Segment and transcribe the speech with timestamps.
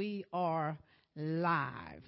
[0.00, 0.78] we are
[1.14, 2.00] live.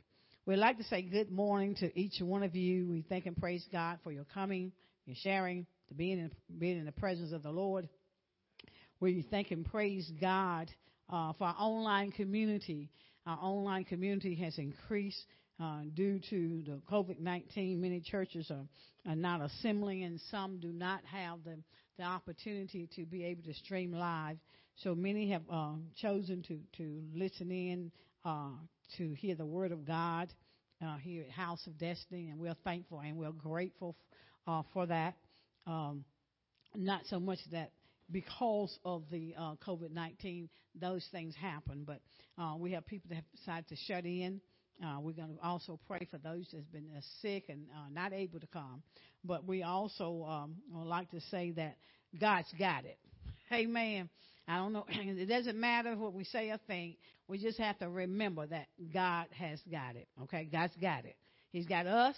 [0.46, 2.88] We'd like to say good morning to each one of you.
[2.88, 4.72] We thank and praise God for your coming,
[5.04, 7.90] your sharing, to being in, being in the presence of the Lord.
[9.00, 10.70] We thank and praise God
[11.12, 12.88] uh, for our online community.
[13.26, 15.26] Our online community has increased
[15.62, 17.78] uh, due to the COVID 19.
[17.78, 18.64] Many churches are,
[19.06, 21.58] are not assembling, and some do not have the,
[21.98, 24.38] the opportunity to be able to stream live.
[24.76, 27.92] So many have uh, chosen to, to listen in
[28.24, 28.50] uh,
[28.96, 30.32] to hear the word of God
[30.84, 33.96] uh, here at House of Destiny, and we're thankful and we're grateful
[34.46, 35.14] uh, for that.
[35.66, 36.04] Um,
[36.74, 37.72] not so much that
[38.10, 40.48] because of the uh, COVID 19,
[40.80, 42.00] those things happen, but
[42.38, 44.40] uh, we have people that have decided to shut in.
[44.84, 48.12] Uh, we're going to also pray for those that's been uh, sick and uh, not
[48.12, 48.82] able to come.
[49.24, 51.76] But we also um, would like to say that
[52.20, 52.98] God's got it.
[53.52, 54.08] Amen.
[54.48, 54.86] I don't know.
[54.90, 56.96] It doesn't matter what we say or think.
[57.28, 60.08] We just have to remember that God has got it.
[60.24, 60.48] Okay?
[60.50, 61.16] God's got it.
[61.52, 62.16] He's got us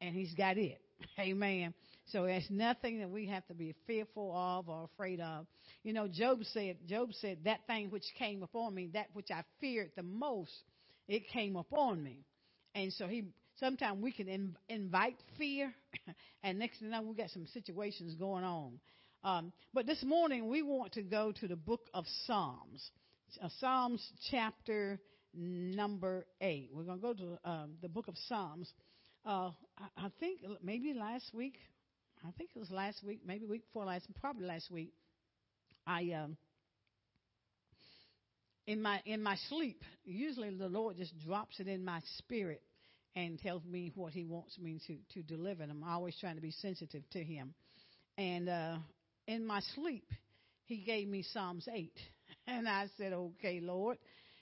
[0.00, 0.80] and He's got it.
[1.20, 1.74] Amen.
[2.06, 5.46] So there's nothing that we have to be fearful of or afraid of.
[5.82, 9.42] You know, Job said, Job said, that thing which came upon me, that which I
[9.60, 10.52] feared the most,
[11.08, 12.20] it came upon me.
[12.74, 13.24] And so he,
[13.58, 15.74] sometimes we can in, invite fear,
[16.44, 18.78] and next thing you know, we got some situations going on.
[19.26, 22.92] Um, but this morning we want to go to the book of Psalms,
[23.42, 25.00] uh, Psalms chapter
[25.34, 26.70] number eight.
[26.72, 28.72] We're going to go to um, the book of Psalms.
[29.26, 31.56] Uh, I, I think maybe last week,
[32.24, 34.92] I think it was last week, maybe week before last, probably last week.
[35.88, 36.36] I um,
[38.68, 42.62] in my in my sleep, usually the Lord just drops it in my spirit
[43.16, 45.64] and tells me what He wants me to to deliver.
[45.64, 47.54] And I'm always trying to be sensitive to Him.
[48.16, 48.76] And uh,
[49.26, 50.10] in my sleep,
[50.64, 51.92] he gave me Psalms 8.
[52.48, 53.98] And I said, okay, Lord.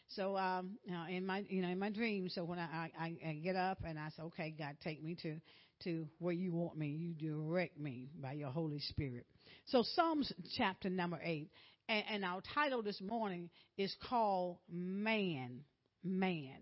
[0.08, 3.56] So, um, in my, you know, in my dream, so when I, I, I get
[3.56, 5.40] up and I say, okay, God, take me to,
[5.84, 6.88] to where you want me.
[6.88, 9.24] You direct me by your Holy Spirit.
[9.66, 11.50] So Psalms chapter number 8.
[11.88, 13.48] And, and our title this morning
[13.78, 15.60] is called Man,
[16.02, 16.58] Man,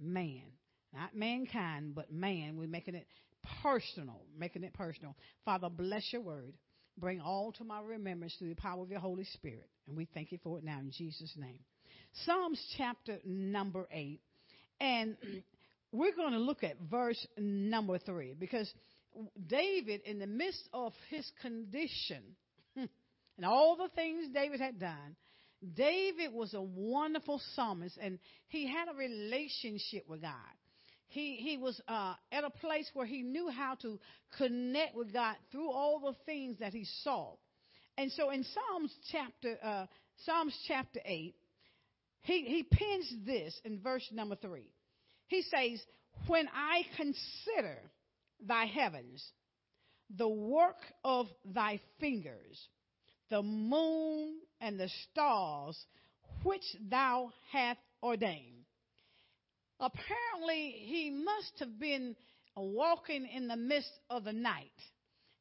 [0.00, 0.42] Man.
[0.94, 2.56] Not mankind, but man.
[2.56, 3.06] We're making it
[3.62, 5.16] personal, making it personal.
[5.44, 6.54] Father, bless your word
[7.00, 9.68] bring all to my remembrance through the power of your Holy Spirit.
[9.86, 11.60] And we thank you for it now in Jesus' name.
[12.24, 14.20] Psalms chapter number 8.
[14.80, 15.16] And
[15.92, 18.72] we're going to look at verse number 3 because
[19.48, 22.22] David, in the midst of his condition
[22.76, 25.16] and all the things David had done,
[25.74, 30.32] David was a wonderful psalmist and he had a relationship with God
[31.08, 33.98] he he was uh, at a place where he knew how to
[34.36, 37.34] connect with God through all the things that he saw.
[37.96, 39.86] And so in Psalms chapter uh,
[40.24, 41.34] Psalms chapter eight,
[42.22, 44.70] he he pins this in verse number three.
[45.28, 45.80] He says,
[46.26, 47.78] "When I consider
[48.46, 49.24] thy heavens,
[50.14, 52.68] the work of thy fingers,
[53.30, 55.78] the moon and the stars
[56.44, 58.57] which thou hast ordained."
[59.80, 62.16] Apparently he must have been
[62.56, 64.70] walking in the midst of the night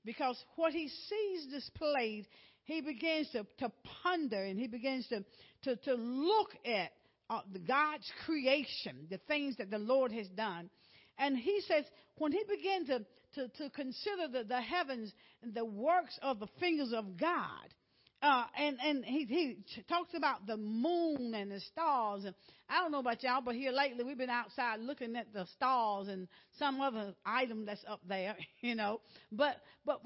[0.05, 2.27] because what he sees displayed,
[2.63, 3.71] he begins to, to
[4.03, 5.23] ponder and he begins to,
[5.63, 6.91] to, to look at
[7.29, 10.69] uh, God's creation, the things that the Lord has done.
[11.17, 11.83] And he says,
[12.17, 13.05] when he began to,
[13.35, 15.11] to, to consider the, the heavens
[15.41, 17.73] and the works of the fingers of God,
[18.21, 19.57] uh, and and he he
[19.87, 22.33] talks about the moon and the stars and
[22.69, 26.07] I don't know about y'all, but here lately we've been outside looking at the stars
[26.07, 26.27] and
[26.57, 29.01] some other item that's up there, you know.
[29.31, 30.01] But but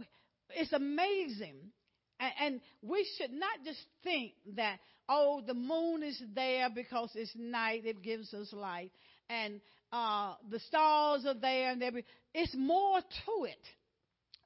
[0.49, 1.55] it's amazing,
[2.19, 4.79] and, and we should not just think that
[5.09, 8.91] oh the moon is there because it's night, it gives us light,
[9.29, 9.61] and
[9.91, 11.91] uh, the stars are there, and there.
[12.33, 13.65] It's more to it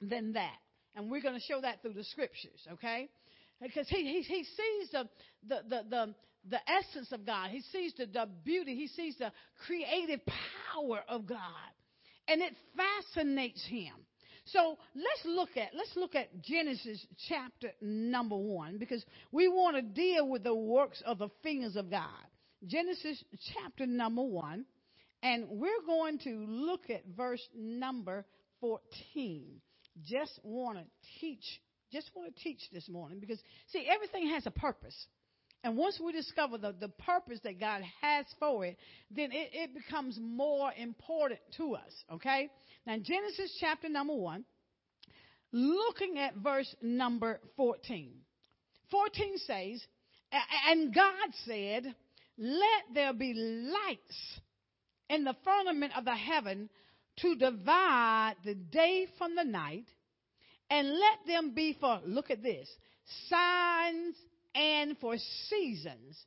[0.01, 0.57] than that,
[0.95, 3.09] and we're going to show that through the scriptures, okay?
[3.65, 5.09] Because he, he, he sees the,
[5.47, 6.15] the, the, the,
[6.49, 7.49] the essence of God.
[7.49, 8.75] He sees the, the beauty.
[8.75, 9.31] He sees the
[9.65, 10.21] creative
[10.73, 11.39] power of God.
[12.27, 13.93] And it fascinates him.
[14.45, 19.81] So let's look at let's look at Genesis chapter number one because we want to
[19.81, 22.09] deal with the works of the fingers of God.
[22.67, 23.23] Genesis
[23.53, 24.65] chapter number one,
[25.23, 28.23] and we're going to look at verse number
[28.61, 29.45] 14.
[30.03, 30.83] Just want to
[31.19, 31.43] teach
[31.91, 34.95] just want to teach this morning because, see, everything has a purpose.
[35.63, 38.77] And once we discover the, the purpose that God has for it,
[39.09, 41.91] then it, it becomes more important to us.
[42.13, 42.49] Okay?
[42.85, 44.45] Now, Genesis chapter number one,
[45.51, 48.11] looking at verse number 14.
[48.91, 49.81] 14 says,
[50.69, 51.95] And God said,
[52.37, 54.39] let there be lights
[55.09, 56.69] in the firmament of the heaven
[57.17, 59.85] to divide the day from the night,
[60.69, 62.69] and let them be for, look at this,
[63.29, 64.15] signs
[64.53, 65.15] and for
[65.49, 66.17] seasons,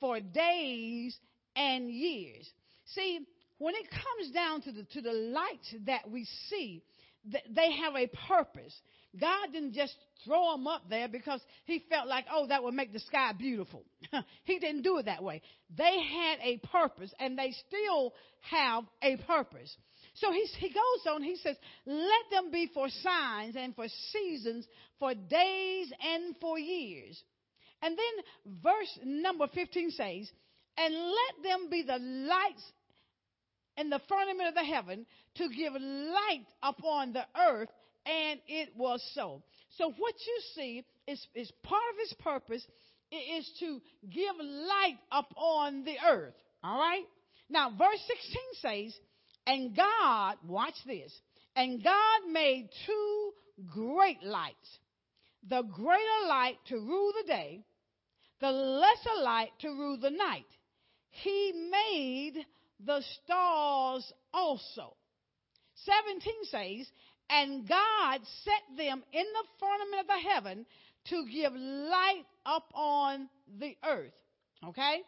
[0.00, 1.16] for days
[1.56, 2.48] and years.
[2.94, 3.20] See,
[3.58, 6.82] when it comes down to the, to the lights that we see,
[7.24, 8.74] they have a purpose.
[9.20, 9.94] God didn't just
[10.24, 13.84] throw them up there because he felt like, oh, that would make the sky beautiful.
[14.44, 15.42] he didn't do it that way.
[15.76, 19.74] They had a purpose and they still have a purpose.
[20.14, 21.56] So he, he goes on, he says,
[21.86, 24.66] let them be for signs and for seasons,
[24.98, 27.22] for days and for years.
[27.80, 30.30] And then verse number 15 says,
[30.76, 32.62] and let them be the lights
[33.76, 35.06] in the firmament of the heaven
[35.36, 37.68] to give light upon the earth,
[38.06, 39.42] and it was so.
[39.78, 42.66] So what you see is, is part of his purpose
[43.10, 43.80] is to
[44.10, 46.34] give light upon the earth.
[46.62, 47.04] All right?
[47.48, 48.98] Now, verse 16 says,
[49.46, 51.12] and God, watch this,
[51.56, 53.30] and God made two
[53.72, 54.78] great lights.
[55.48, 57.64] The greater light to rule the day,
[58.40, 60.46] the lesser light to rule the night.
[61.10, 62.46] He made
[62.84, 64.96] the stars also.
[65.84, 66.86] 17 says,
[67.28, 70.66] and God set them in the firmament of the heaven
[71.08, 73.28] to give light upon
[73.58, 74.12] the earth.
[74.68, 75.02] Okay?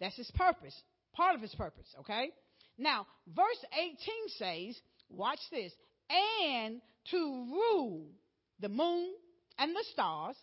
[0.00, 0.80] That's his purpose,
[1.12, 1.86] part of his purpose.
[2.00, 2.30] Okay?
[2.78, 3.96] Now, verse 18
[4.38, 4.80] says,
[5.10, 5.72] watch this,
[6.54, 6.80] and
[7.10, 8.06] to rule
[8.60, 9.12] the moon
[9.58, 10.36] and the stars,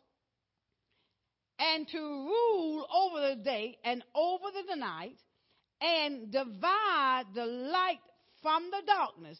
[1.57, 5.17] and to rule over the day and over the night,
[5.81, 7.99] and divide the light
[8.41, 9.37] from the darkness.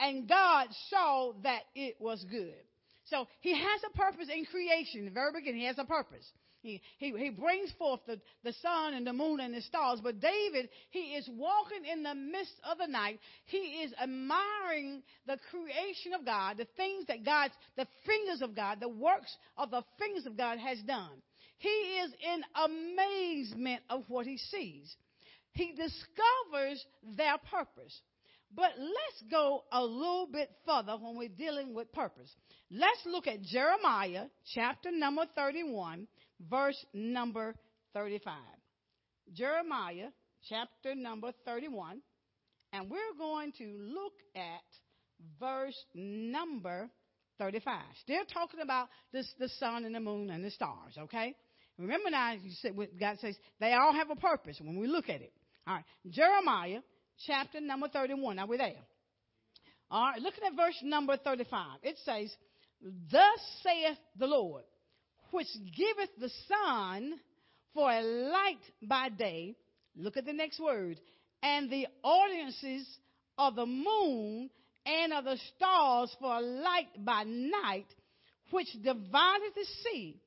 [0.00, 2.54] And God saw that it was good.
[3.04, 5.04] So he has a purpose in creation.
[5.04, 6.30] The very beginning, he has a purpose.
[6.62, 10.00] He, he, he brings forth the, the sun and the moon and the stars.
[10.02, 13.18] But David, he is walking in the midst of the night.
[13.46, 18.78] He is admiring the creation of God, the things that God's, the fingers of God,
[18.80, 21.20] the works of the fingers of God has done.
[21.58, 24.94] He is in amazement of what he sees.
[25.52, 26.84] He discovers
[27.16, 28.00] their purpose.
[28.54, 32.30] But let's go a little bit further when we're dealing with purpose.
[32.70, 36.06] Let's look at Jeremiah chapter number 31,
[36.50, 37.54] verse number
[37.94, 38.34] 35.
[39.32, 40.08] Jeremiah
[40.48, 42.00] chapter number 31,
[42.72, 44.62] and we're going to look at
[45.40, 46.90] verse number
[47.38, 47.80] 35.
[48.02, 51.34] Still talking about this, the sun and the moon and the stars, okay?
[51.78, 55.22] Remember now, you said God says they all have a purpose when we look at
[55.22, 55.32] it.
[55.66, 55.84] All right.
[56.10, 56.80] Jeremiah
[57.26, 58.36] chapter number 31.
[58.36, 58.74] Now we're there.
[59.90, 60.20] All right.
[60.20, 61.78] Looking at verse number 35.
[61.82, 62.34] It says,
[62.80, 64.64] Thus saith the Lord,
[65.32, 67.14] which giveth the sun
[67.74, 69.56] for a light by day.
[69.96, 71.00] Look at the next word.
[71.42, 72.86] And the ordinances
[73.36, 74.50] of the moon
[74.86, 77.86] and of the stars for a light by night,
[78.50, 80.20] which divideth the sea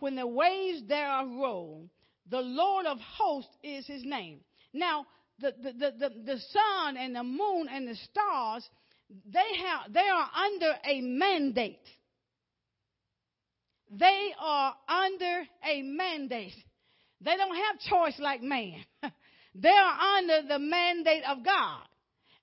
[0.00, 1.88] when the waves thereof roll.
[2.30, 4.40] The Lord of hosts is his name.
[4.72, 5.06] Now,
[5.40, 8.68] the, the, the, the, sun and the moon and the stars,
[9.32, 11.78] they have, they are under a mandate.
[13.90, 16.54] They are under a mandate.
[17.20, 18.84] They don't have choice like man.
[19.54, 21.82] they are under the mandate of God.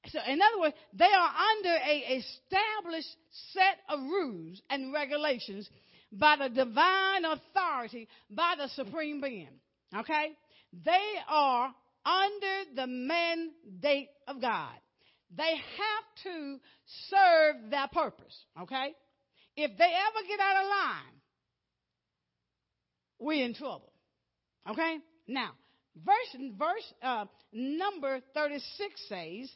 [0.09, 3.15] So, in other words, they are under a established
[3.53, 5.67] set of rules and regulations
[6.11, 9.49] by the divine authority, by the supreme being.
[9.95, 10.31] Okay?
[10.83, 11.73] They are
[12.05, 14.73] under the mandate of God.
[15.35, 16.59] They have to
[17.09, 18.93] serve their purpose, okay?
[19.57, 21.14] If they ever get out of line,
[23.25, 23.91] we're in trouble.
[24.69, 24.97] Okay?
[25.27, 25.51] Now,
[25.97, 29.49] verse verse uh, number 36 says,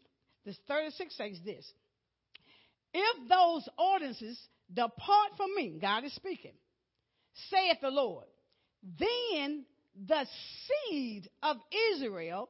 [0.45, 1.71] this 36 says this.
[2.93, 4.39] If those ordinances
[4.73, 6.53] depart from me, God is speaking,
[7.49, 8.25] saith the Lord,
[8.99, 9.65] then
[10.07, 10.25] the
[10.65, 11.57] seed of
[11.93, 12.49] Israel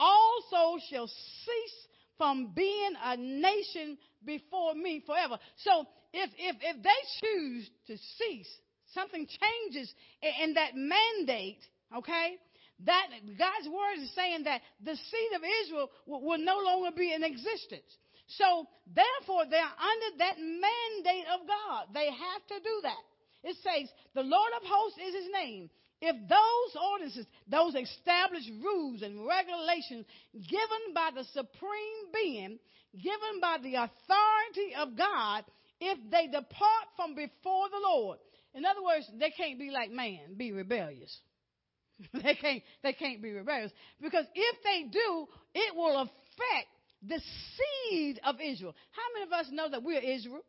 [0.00, 5.38] also shall cease from being a nation before me forever.
[5.58, 8.58] So if, if, if they choose to cease,
[8.94, 9.92] something changes
[10.22, 11.60] in, that mandate,
[11.96, 12.38] okay?
[12.86, 17.12] That God's word is saying that the seed of Israel will, will no longer be
[17.12, 17.90] in existence.
[18.36, 21.86] So therefore, they're under that mandate of God.
[21.94, 23.04] They have to do that.
[23.44, 25.70] It says, the Lord of hosts is his name.
[26.00, 32.58] If those ordinances, those established rules and regulations given by the supreme being,
[32.94, 35.44] given by the authority of God,
[35.80, 38.18] if they depart from before the Lord,
[38.54, 41.16] in other words, they can't be like man, be rebellious.
[42.12, 46.68] they can't they can't be rebellious because if they do, it will affect
[47.06, 48.74] the seed of Israel.
[48.92, 50.42] How many of us know that we're Israel?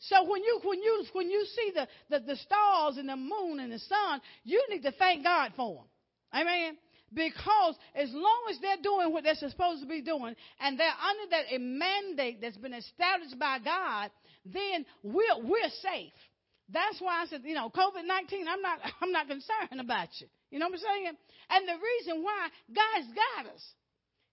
[0.00, 3.60] So when you when you when you see the, the, the stars and the moon
[3.60, 5.84] and the sun, you need to thank God for them.
[6.34, 6.76] Amen.
[7.12, 11.30] Because as long as they're doing what they're supposed to be doing, and they're under
[11.30, 14.10] that mandate that's been established by God,
[14.46, 16.12] then we're we're safe.
[16.72, 20.26] That's why I said, you know, COVID nineteen, I'm not I'm not concerned about you.
[20.50, 21.14] You know what I'm saying?
[21.50, 23.64] And the reason why God's got us.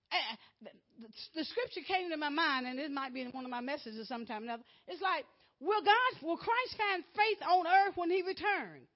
[0.08, 0.72] Eh, the,
[1.04, 3.60] the, the scripture came to my mind, and it might be in one of my
[3.60, 4.64] messages sometime or another.
[4.88, 5.26] It's like,
[5.60, 8.88] will God, will Christ find faith on earth when He returns?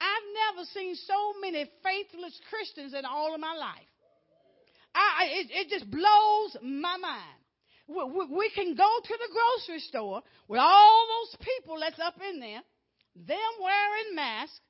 [0.00, 3.88] I've never seen so many faithless Christians in all of my life.
[4.94, 7.40] I, it, it just blows my mind.
[7.88, 12.14] We, we, we can go to the grocery store with all those people that's up
[12.28, 12.60] in there,
[13.26, 14.60] them wearing masks,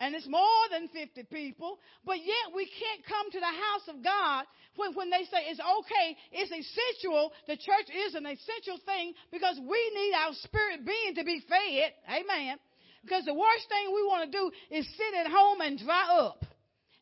[0.00, 4.02] and it's more than 50 people, but yet we can't come to the house of
[4.02, 4.44] God
[4.76, 9.60] when, when they say it's okay, it's essential, the church is an essential thing because
[9.60, 11.92] we need our spirit being to be fed.
[12.08, 12.58] Amen.
[13.04, 16.44] Because the worst thing we want to do is sit at home and dry up.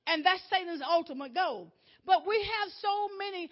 [0.07, 1.73] And that's Satan's ultimate goal.
[2.05, 3.51] But we have so many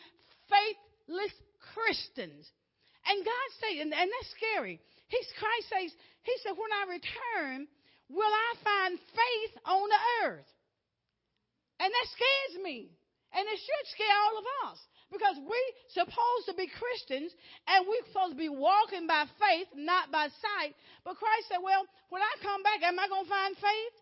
[0.48, 1.32] faithless
[1.74, 2.48] Christians.
[3.06, 4.80] And God says, and, and that's scary.
[5.08, 5.90] He's, Christ says,
[6.22, 7.68] He said, when I return,
[8.08, 10.50] will I find faith on the earth?
[11.80, 12.92] And that scares me.
[13.32, 14.78] And it should scare all of us.
[15.08, 15.60] Because we
[15.96, 17.32] supposed to be Christians
[17.64, 20.76] and we're supposed to be walking by faith, not by sight.
[21.00, 23.96] But Christ said, Well, when I come back, am I gonna find faith?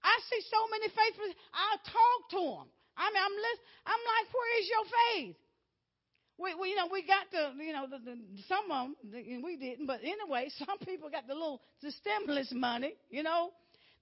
[0.00, 2.66] I see so many faithful I'll talk to them.
[2.96, 3.36] I mean, I'm
[3.84, 5.36] I'm like, where is your faith?
[6.38, 8.16] We, we, you know, we got the, you know, the, the,
[8.48, 12.52] some of them, the, we didn't, but anyway, some people got the little, the stimulus
[12.52, 13.50] money, you know.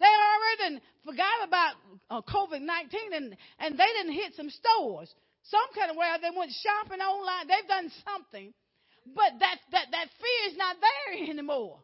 [0.01, 1.75] They already forgot about
[2.11, 5.07] uh, COVID-19 and, and they didn't hit some stores.
[5.47, 7.47] Some kind of way they went shopping online.
[7.47, 8.51] They've done something.
[9.07, 11.79] But that, that, that fear is not there anymore.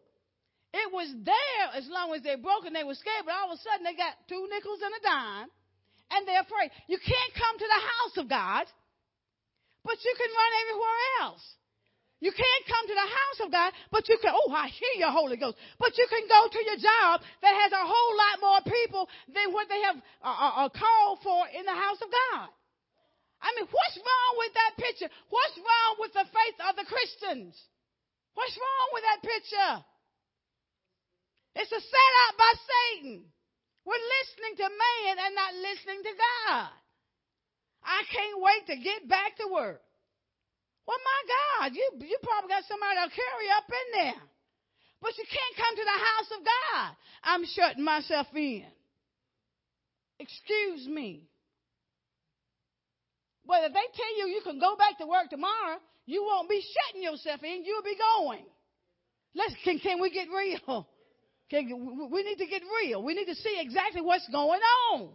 [0.75, 3.59] It was there as long as they broke and they were scared, but all of
[3.59, 5.51] a sudden they got two nickels and a dime
[6.11, 6.71] and they're afraid.
[6.87, 8.67] You can't come to the house of God
[9.85, 11.45] but you can run everywhere else.
[12.21, 15.11] You can't come to the house of God, but you can, oh, I hear your
[15.11, 15.57] Holy Ghost.
[15.81, 19.57] But you can go to your job that has a whole lot more people than
[19.57, 22.53] what they have uh, uh, uh, called for in the house of God.
[23.41, 25.09] I mean, what's wrong with that picture?
[25.33, 27.57] What's wrong with the faith of the Christians?
[28.37, 29.75] What's wrong with that picture?
[31.57, 33.25] It's a set setup by Satan.
[33.89, 36.69] We're listening to man and not listening to God.
[37.85, 39.81] I can't wait to get back to work.
[40.87, 44.23] Well, my God, you, you probably got somebody to carry up in there.
[45.01, 46.89] But you can't come to the house of God.
[47.25, 48.65] I'm shutting myself in.
[50.19, 51.25] Excuse me.
[53.47, 56.61] But if they tell you you can go back to work tomorrow, you won't be
[56.61, 57.65] shutting yourself in.
[57.65, 58.45] You'll be going.
[59.35, 60.87] Let's can, can we get real?
[61.51, 63.03] Can, we need to get real.
[63.03, 64.61] We need to see exactly what's going
[64.93, 65.09] on.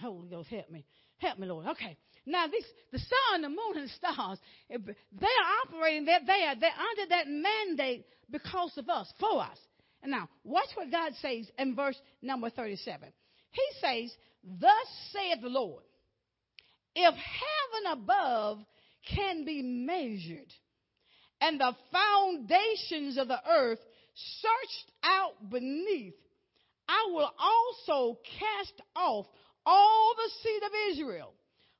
[0.00, 0.84] Holy Ghost, help me.
[1.18, 1.66] Help me, Lord.
[1.68, 1.96] Okay.
[2.26, 6.56] Now, this, the sun, the moon, and the stars, they are operating, they're, they are,
[6.56, 9.58] they're under that mandate because of us, for us.
[10.02, 13.08] And now, watch what God says in verse number 37.
[13.52, 15.84] He says, Thus saith the Lord,
[16.94, 18.58] if heaven above
[19.14, 20.52] can be measured,
[21.40, 23.78] and the foundations of the earth
[24.14, 26.14] searched out beneath,
[26.88, 29.26] I will also cast off
[29.66, 31.34] all the seed of Israel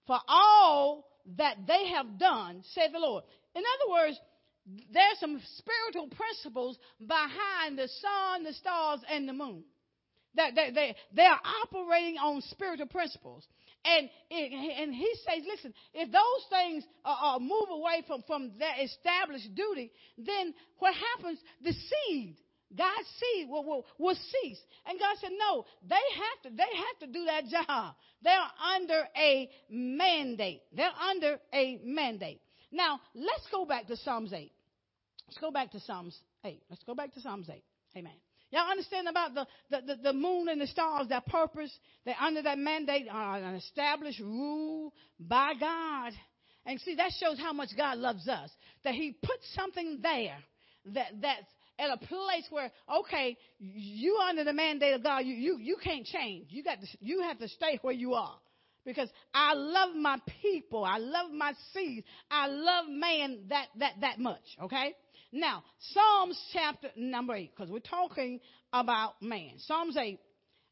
[0.07, 1.07] for all
[1.39, 3.25] that they have done, said the Lord.
[3.55, 4.21] In other words,
[4.93, 9.65] there's some spiritual principles behind the sun, the stars, and the moon.
[10.35, 13.47] That they, they, they are operating on spiritual principles.
[13.85, 19.55] And, and he says, listen, if those things uh, move away from, from their established
[19.55, 21.39] duty, then what happens?
[21.63, 22.37] The seed
[22.77, 24.61] God's seed will, will, will cease.
[24.87, 27.95] And God said, no, they have to, they have to do that job.
[28.23, 28.39] They're
[28.75, 30.63] under a mandate.
[30.75, 32.41] They're under a mandate.
[32.73, 34.53] Now, let's go back to Psalms 8.
[35.29, 36.63] Let's go back to Psalms 8.
[36.71, 37.63] Let's go back to Psalms 8.
[37.97, 38.13] Amen.
[38.51, 41.77] Y'all understand about the, the, the, the moon and the stars, their purpose?
[42.05, 46.13] They're under that mandate, uh, an established rule by God.
[46.65, 48.51] And see, that shows how much God loves us.
[48.85, 50.39] That He put something there
[50.95, 51.47] that, that's
[51.79, 56.07] at a place where, okay, you under the mandate of God, you, you, you can't
[56.07, 56.47] change.
[56.51, 58.37] You got to, you have to stay where you are.
[58.85, 60.85] Because I love my people.
[60.85, 62.05] I love my seed.
[62.31, 64.45] I love man that, that, that much.
[64.63, 64.95] Okay?
[65.33, 68.41] Now, Psalms chapter number eight, because we're talking
[68.73, 69.55] about man.
[69.59, 70.21] Psalms eight,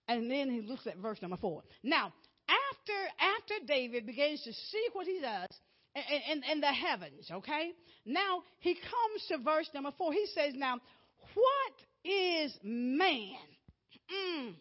[0.06, 1.62] And then he looks at verse number four.
[1.82, 2.12] Now,
[2.48, 5.48] after after David begins to see what he does
[5.94, 7.72] in, in, in the heavens, okay?
[8.04, 10.12] Now he comes to verse number four.
[10.12, 10.78] He says, Now,
[11.34, 13.36] what is man?
[14.12, 14.54] Mm,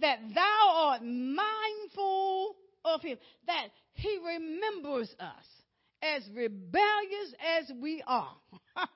[0.00, 5.44] that thou art mindful of him, that he remembers us
[6.02, 8.36] as rebellious as we are.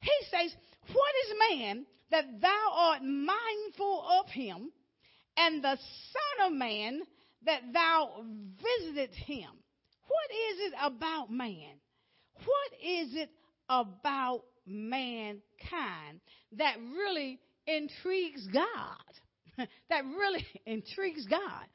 [0.00, 0.54] he says,
[0.92, 4.70] What is man that thou art mindful of him,
[5.36, 7.00] and the Son of Man
[7.44, 8.24] that thou
[8.62, 9.50] visited him?
[10.10, 11.78] What is it about man?
[12.34, 13.30] What is it
[13.68, 16.20] about mankind
[16.58, 18.96] that really intrigues God?
[19.88, 21.66] that really intrigues God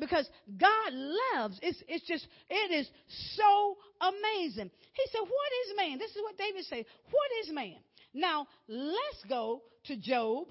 [0.00, 0.26] because
[0.56, 1.58] God loves.
[1.60, 2.88] It's, it's just, it is
[3.36, 4.70] so amazing.
[4.92, 5.98] He said, What is man?
[5.98, 6.86] This is what David said.
[7.10, 7.76] What is man?
[8.14, 10.46] Now, let's go to Job.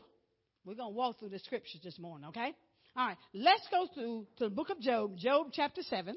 [0.65, 2.53] We're going to walk through the scriptures this morning, okay?
[2.95, 6.15] All right, let's go through to the book of Job, Job chapter 7.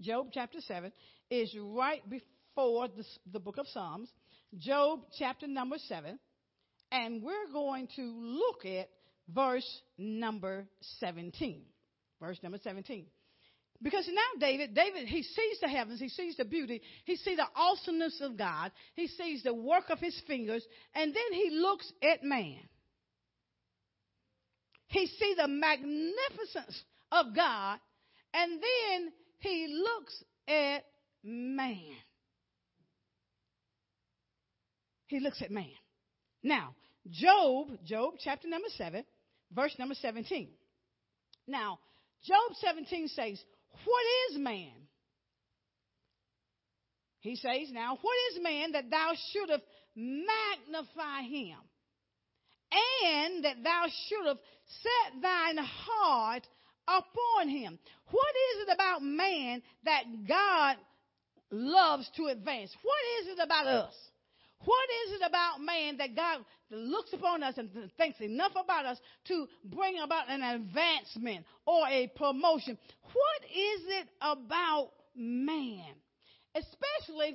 [0.00, 0.92] Job chapter 7
[1.30, 4.08] is right before the, the book of Psalms.
[4.58, 6.18] Job chapter number 7.
[6.90, 8.88] And we're going to look at
[9.28, 10.66] verse number
[11.00, 11.62] 17
[12.22, 13.04] verse number 17.
[13.82, 17.46] Because now David, David, he sees the heavens, he sees the beauty, he sees the
[17.56, 22.22] awesomeness of God, he sees the work of his fingers, and then he looks at
[22.22, 22.60] man.
[24.86, 26.80] He sees the magnificence
[27.10, 27.80] of God,
[28.32, 30.84] and then he looks at
[31.22, 31.96] man.
[35.06, 35.66] He looks at man.
[36.42, 36.74] Now,
[37.10, 39.04] Job, Job chapter number 7,
[39.52, 40.48] verse number 17.
[41.46, 41.78] Now,
[42.24, 43.42] Job 17 says,
[43.84, 44.72] What is man?
[47.20, 51.58] He says, Now, what is man that thou shouldst magnify him?
[53.04, 54.42] And that thou shouldst
[54.82, 56.46] set thine heart
[56.88, 57.78] upon him.
[58.10, 60.76] What is it about man that God
[61.50, 62.74] loves to advance?
[62.82, 63.94] What is it about us?
[64.64, 68.98] What is it about man that God looks upon us and thinks enough about us
[69.26, 72.78] to bring about an advancement or a promotion?
[73.02, 75.94] What is it about man?
[76.54, 77.34] Especially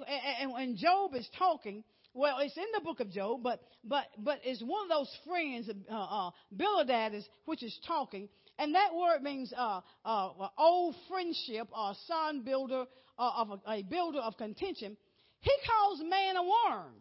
[0.52, 4.62] when Job is talking, well, it's in the book of Job, but but but it's
[4.62, 9.54] one of those friends, uh, uh, Bildad is, which is talking, and that word means
[9.56, 12.86] uh, uh, old friendship or son builder
[13.20, 14.98] uh, of a, a builder of contention.
[15.42, 16.94] He calls man a worm.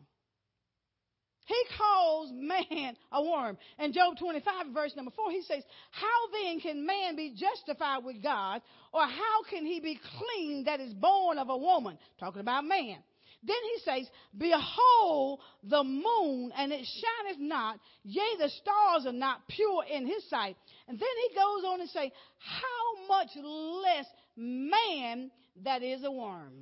[1.47, 3.57] He calls man a worm.
[3.79, 8.21] And Job 25, verse number 4, he says, How then can man be justified with
[8.21, 8.63] God?
[8.93, 11.99] Or how can he be clean that is born of a woman?
[12.19, 12.99] Talking about man.
[13.47, 19.47] Then he says, Behold the moon, and it shineth not, yea, the stars are not
[19.49, 20.57] pure in his sight.
[20.89, 24.07] And then he goes on and say, How much less
[24.37, 25.31] man
[25.65, 26.53] that is a worm?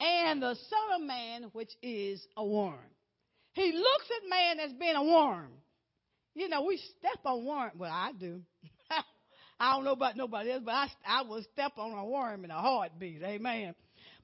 [0.00, 2.74] And the Son of Man, which is a worm.
[3.54, 5.52] He looks at man as being a worm.
[6.34, 7.70] You know, we step on worm.
[7.78, 8.40] Well, I do.
[9.60, 12.50] I don't know about nobody else, but I, I will step on a worm in
[12.50, 13.22] a heartbeat.
[13.22, 13.74] Amen.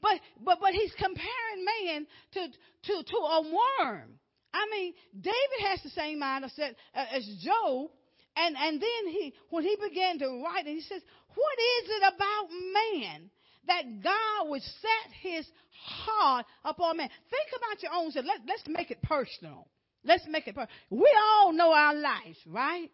[0.02, 4.18] But but but he's comparing man to to to a worm.
[4.52, 7.90] I mean, David has the same mindset uh, as Job,
[8.36, 11.02] and and then he when he began to write, and he says,
[11.34, 13.30] "What is it about man
[13.66, 15.46] that God would set his
[15.84, 17.08] heart upon man.
[17.30, 18.26] Think about your own self.
[18.26, 19.68] Let, let's make it personal.
[20.04, 20.74] Let's make it personal.
[20.90, 22.90] We all know our lives, right?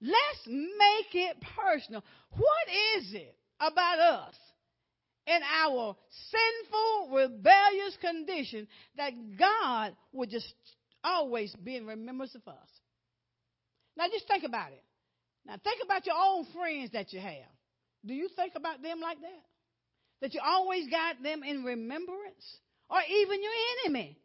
[0.00, 2.04] Let's make it personal.
[2.30, 4.34] What is it about us
[5.26, 5.96] in our
[6.30, 10.52] sinful, rebellious condition that God would just
[11.02, 12.68] always be in remembrance of us?
[13.96, 14.82] Now just think about it.
[15.46, 17.52] Now think about your own friends that you have.
[18.04, 19.44] Do you think about them like that?
[20.24, 22.58] that you always got them in remembrance,
[22.88, 23.52] or even your
[23.84, 24.16] enemy.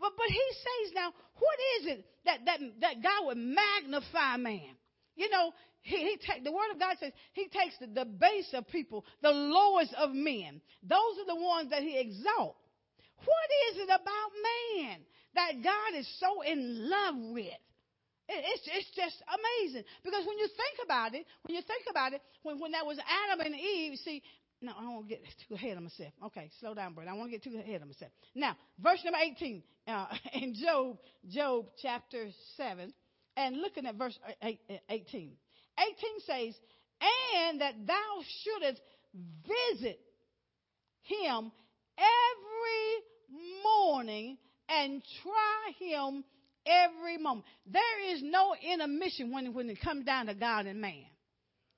[0.00, 4.74] But but he says now, what is it that that that God would magnify man?
[5.14, 8.50] You know, he, he take, the word of God says he takes the, the base
[8.52, 10.60] of people, the lowest of men.
[10.82, 12.58] Those are the ones that he exalts.
[13.24, 14.30] What is it about
[14.78, 15.00] man
[15.34, 17.58] that God is so in love with?
[18.28, 19.84] It's, it's just amazing.
[20.04, 22.98] Because when you think about it, when you think about it, when, when that was
[22.98, 24.22] Adam and Eve, see,
[24.60, 26.12] no, I don't want to get too ahead of myself.
[26.26, 27.10] Okay, slow down, brother.
[27.10, 28.10] I want to get too ahead of myself.
[28.34, 32.92] Now, verse number 18 uh, in Job, Job chapter 7,
[33.36, 34.18] and looking at verse
[34.90, 35.32] 18.
[35.78, 35.94] 18
[36.26, 36.54] says,
[37.40, 38.80] And that thou shouldest
[39.46, 40.00] visit
[41.02, 41.52] him
[41.98, 44.38] every morning
[44.68, 46.24] and try him
[46.66, 47.46] every moment.
[47.66, 51.04] There is no intermission when, when it comes down to God and man.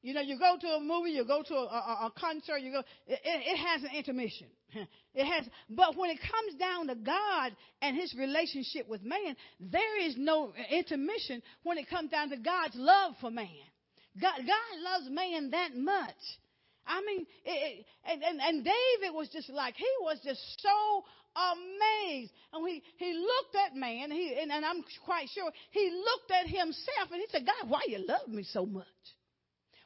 [0.03, 2.73] You know, you go to a movie, you go to a, a, a concert, you
[2.73, 4.47] go, it, it, has an intermission.
[5.13, 10.07] It has, but when it comes down to God and His relationship with man, there
[10.07, 13.49] is no intermission when it comes down to God's love for man.
[14.19, 16.23] God, God loves man that much.
[16.87, 21.05] I mean, it, and, and, and David was just like, he was just so
[21.37, 22.33] amazed.
[22.53, 26.49] And he, he looked at man, he, and, and I'm quite sure he looked at
[26.49, 28.87] himself and he said, God, why you love me so much?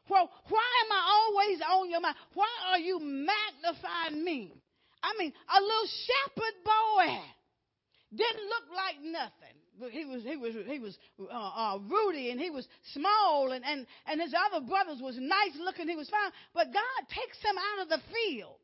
[0.08, 2.16] Well, why am I always on your mind?
[2.34, 4.52] Why are you magnifying me?
[5.02, 7.18] I mean, a little shepherd boy
[8.14, 9.63] didn't look like nothing.
[9.90, 13.86] He was he was he was uh, uh, Rudy and he was small and, and
[14.06, 15.88] and his other brothers was nice looking.
[15.88, 18.56] He was fine, but God takes him out of the field.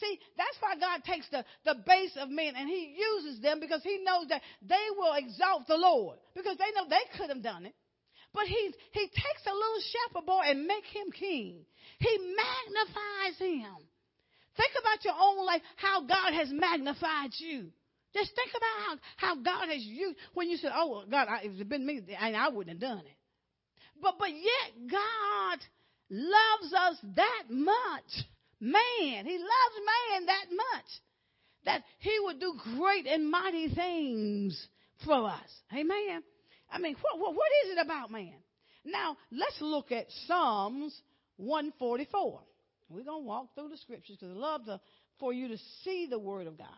[0.00, 3.82] See, that's why God takes the, the base of men and he uses them because
[3.84, 7.66] he knows that they will exalt the Lord because they know they could have done
[7.66, 7.74] it.
[8.32, 11.64] But he, he takes a little shepherd boy and make him king.
[12.00, 13.76] He magnifies him.
[14.56, 17.70] Think about your own life, how God has magnified you.
[18.14, 21.52] Just think about how, how God has used when you said, "Oh God, I, if
[21.52, 23.16] it had been me, and I wouldn't have done it."
[24.00, 25.58] But but yet God
[26.10, 28.24] loves us that much,
[28.60, 29.26] man.
[29.26, 30.86] He loves man that much
[31.64, 34.68] that He would do great and mighty things
[35.04, 35.48] for us.
[35.72, 36.22] Amen.
[36.70, 38.34] I mean, what, what, what is it about man?
[38.84, 40.94] Now, let's look at Psalms
[41.36, 42.40] 144.
[42.88, 44.80] We're to walk through the scriptures because I love to,
[45.18, 46.68] for you to see the word of God.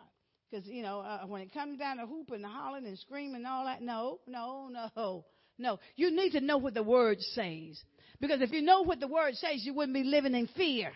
[0.50, 3.46] Because, you know, uh, when it comes down to hooping and hollering and screaming and
[3.46, 5.24] all that, no, no, no,
[5.58, 5.78] no.
[5.96, 7.80] You need to know what the word says.
[8.20, 10.92] Because if you know what the word says, you wouldn't be living in fear.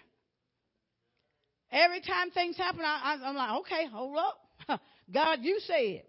[1.72, 4.80] Every time things happen, I, am like, okay, hold up.
[5.12, 6.06] God, you say it.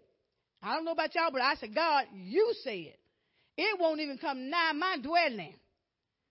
[0.62, 2.94] I don't know about y'all, but I said, God, you said.
[3.56, 5.54] It won't even come nigh my dwelling.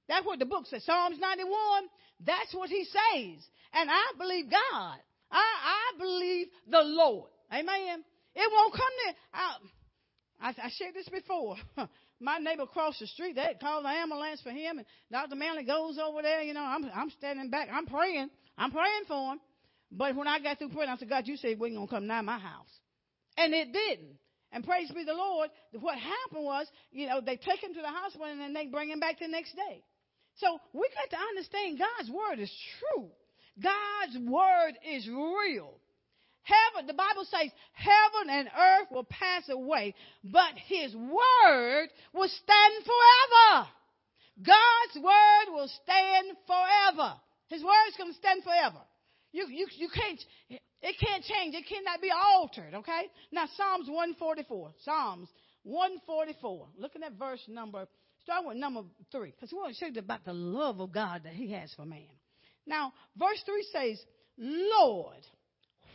[0.08, 0.84] That's what the book says.
[0.86, 1.84] Psalms 91,
[2.26, 3.43] that's what he says.
[3.74, 4.97] And I believe God.
[5.32, 7.30] I, I believe the Lord.
[7.54, 8.04] Amen.
[8.36, 9.15] It won't come to.
[9.34, 9.56] I,
[10.41, 11.56] I, I shared this before.
[12.20, 15.36] My neighbor across the street, they called the ambulance for him, and Dr.
[15.36, 16.41] Manley goes over there.
[16.41, 17.70] You know, I'm, I'm standing back.
[17.72, 18.30] I'm praying.
[18.58, 19.39] I'm praying for him.
[19.91, 21.94] But when I got through praying, I said, God, you said we ain't going to
[21.94, 22.70] come nigh my house.
[23.38, 24.17] And it didn't.
[24.52, 27.88] And praise be the Lord, what happened was, you know, they take him to the
[27.88, 29.84] hospital and then they bring him back the next day.
[30.36, 33.10] So we got to understand God's word is true.
[33.60, 35.74] God's word is real.
[36.44, 42.74] Heaven, the Bible says, heaven and earth will pass away, but his word will stand
[42.84, 43.68] forever.
[44.38, 47.14] God's word will stand forever.
[47.50, 48.82] His word is going to stand forever.
[49.32, 51.54] You, you, you can't, it can't change.
[51.54, 53.04] It cannot be altered, okay?
[53.32, 54.72] Now, Psalms 144.
[54.84, 55.30] Psalms
[55.64, 56.68] 144.
[56.78, 57.88] Looking at verse number,
[58.24, 61.22] starting with number 3, because we want to show you about the love of God
[61.26, 62.08] that He has for man.
[62.65, 64.06] Now, verse 3 says,
[64.38, 65.26] Lord,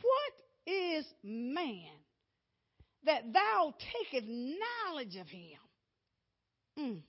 [0.03, 1.91] what is man
[3.05, 3.75] that thou
[4.11, 5.59] takest knowledge of him?
[6.79, 7.01] Mm.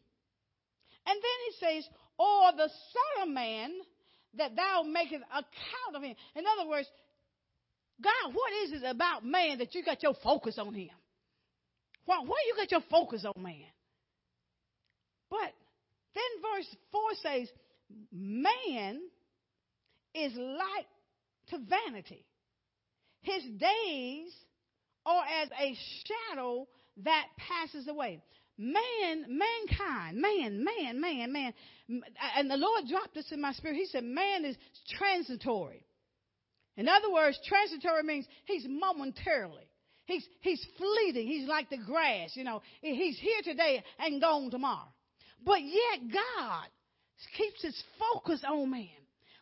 [1.08, 3.72] And then he says, or the Son of Man
[4.38, 6.16] that thou makest account of him.
[6.36, 6.88] In other words,
[8.02, 10.90] God, what is it about man that you got your focus on him?
[12.06, 13.66] Why, why you got your focus on man?
[15.30, 15.54] But
[16.14, 17.50] then verse 4 says,
[18.12, 19.02] Man
[20.18, 20.88] is like
[21.50, 22.26] to vanity.
[23.22, 24.34] His days
[25.06, 26.68] are as a shadow
[27.04, 28.22] that passes away.
[28.58, 31.54] Man, mankind, man, man, man, man.
[32.36, 33.76] And the Lord dropped this in my spirit.
[33.76, 34.56] He said, Man is
[34.98, 35.86] transitory.
[36.76, 39.68] In other words, transitory means he's momentarily.
[40.06, 41.28] He's, he's fleeting.
[41.28, 42.62] He's like the grass, you know.
[42.82, 44.88] He's here today and gone tomorrow.
[45.44, 46.68] But yet God
[47.36, 48.88] keeps his focus on man.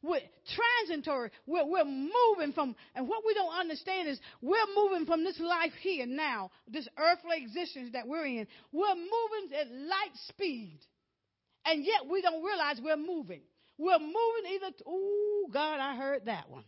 [0.06, 0.22] We're
[0.56, 1.32] transitory.
[1.48, 5.74] We're, we're moving from, and what we don't understand is we're moving from this life
[5.82, 8.46] here now, this earthly existence that we're in.
[8.72, 10.80] We're moving at light speed.
[11.66, 13.42] And yet we don't realize we're moving.
[13.80, 16.66] We're moving either, oh, God, I heard that one.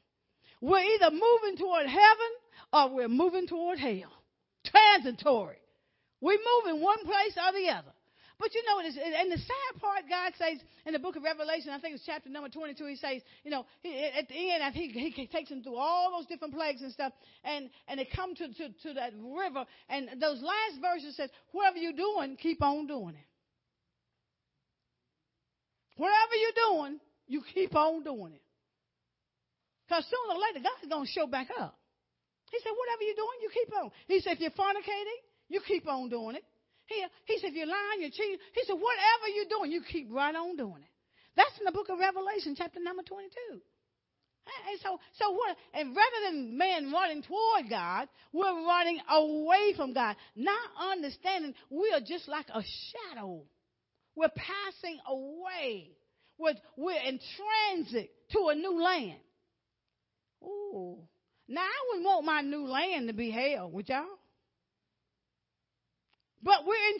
[0.60, 2.32] We're either moving toward heaven
[2.74, 4.12] or we're moving toward hell.
[4.66, 5.60] Transitory.
[6.22, 7.94] We move in one place or the other.
[8.40, 11.80] But you know, and the sad part, God says in the book of Revelation, I
[11.80, 15.50] think it's chapter number 22, he says, you know, at the end, he, he takes
[15.50, 18.94] them through all those different plagues and stuff, and, and they come to, to, to
[18.94, 23.28] that river, and those last verses says, whatever you're doing, keep on doing it.
[25.98, 28.42] Whatever you're doing, you keep on doing it.
[29.88, 31.76] Because sooner or later, God's going to show back up.
[32.52, 33.92] He said, whatever you're doing, you keep on.
[34.08, 35.20] He said, if you're fornicating,
[35.50, 36.44] you keep on doing it.
[36.88, 38.40] He, he said, if you're lying, you're cheating.
[38.54, 40.94] He said, whatever you're doing, you keep right on doing it.
[41.36, 43.62] That's in the book of Revelation, chapter number 22.
[44.70, 45.58] And so, so what?
[45.74, 51.92] And rather than man running toward God, we're running away from God, not understanding we
[51.94, 53.44] are just like a shadow.
[54.16, 55.92] We're passing away.
[56.38, 59.20] We're, we're in transit to a new land.
[60.44, 60.98] Ooh.
[61.48, 64.06] Now, I wouldn't want my new land to be hell, would y'all?
[66.44, 67.00] But we're in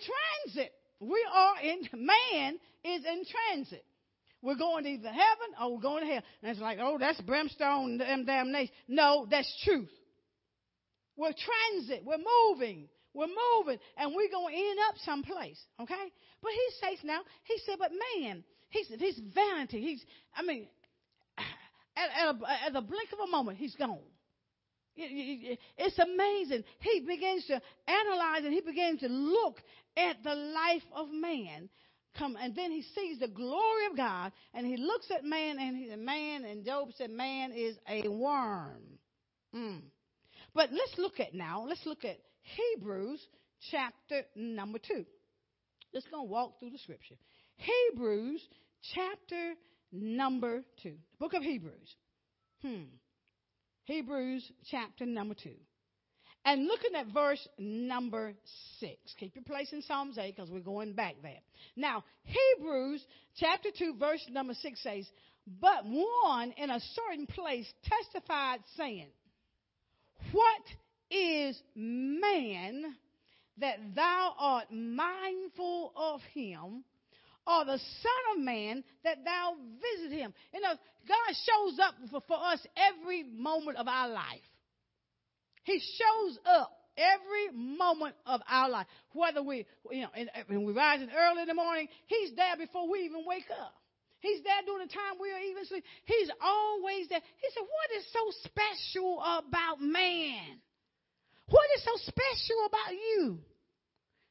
[0.54, 0.74] transit.
[1.00, 3.86] We are in, man is in transit.
[4.42, 6.24] We're going to either heaven or we're going to hell.
[6.42, 8.74] And it's like, oh, that's brimstone and damnation.
[8.88, 9.90] No, that's truth.
[11.16, 12.04] We're transit.
[12.06, 12.88] We're moving.
[13.14, 13.80] We're moving.
[13.98, 15.60] And we're going to end up someplace.
[15.82, 16.12] Okay?
[16.42, 19.82] But he says now, he said, but man, he's, he's vanity.
[19.82, 20.68] He's, I mean,
[21.98, 24.00] at, at, a, at the blink of a moment, he's gone.
[24.98, 26.64] It's amazing.
[26.80, 29.62] He begins to analyze and he begins to look
[29.96, 31.70] at the life of man.
[32.18, 35.78] Come and then he sees the glory of God and he looks at man and
[35.78, 38.82] he, man and Job said man is a worm.
[39.56, 39.82] Mm.
[40.54, 41.66] But let's look at now.
[41.68, 43.24] Let's look at Hebrews
[43.72, 45.06] chapter number two.
[45.94, 47.16] Let's go walk through the scripture.
[47.56, 48.42] Hebrews
[48.96, 49.54] chapter
[49.92, 50.96] number two.
[51.12, 51.96] The book of Hebrews.
[52.62, 52.84] Hmm.
[53.88, 55.50] Hebrews chapter number 2.
[56.44, 58.34] And looking at verse number
[58.82, 58.94] 6.
[59.18, 61.40] Keep your place in Psalms 8 because we're going back there.
[61.78, 63.02] Now, Hebrews
[63.38, 65.10] chapter 2, verse number 6 says,
[65.62, 69.08] But one in a certain place testified, saying,
[70.34, 70.64] What
[71.10, 72.94] is man
[73.60, 76.84] that thou art mindful of him?
[77.48, 80.34] Or the Son of Man that thou visit him.
[80.54, 80.74] You know,
[81.08, 84.42] God shows up for, for us every moment of our life.
[85.64, 88.88] He shows up every moment of our life.
[89.14, 90.10] Whether we, you know,
[90.48, 93.74] when we rise early in the morning, He's there before we even wake up.
[94.20, 95.84] He's there during the time we are even sleep.
[96.06, 97.22] He's always there.
[97.22, 100.60] He said, What is so special about man?
[101.50, 103.40] What is so special about you?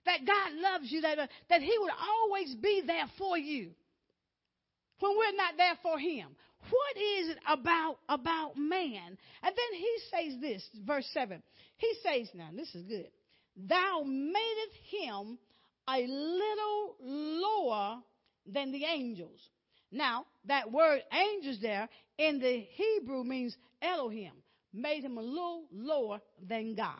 [0.06, 3.70] That God loves you, that, uh, that He would always be there for you
[5.00, 6.28] when we're not there for Him.
[6.70, 9.18] What is it about, about man?
[9.42, 11.42] And then He says this, verse 7.
[11.76, 13.08] He says, now this is good.
[13.56, 15.38] Thou madest him
[15.88, 17.98] a little lower
[18.46, 19.40] than the angels.
[19.90, 21.88] Now, that word angels there
[22.18, 24.32] in the Hebrew means Elohim,
[24.74, 26.96] made him a little lower than God.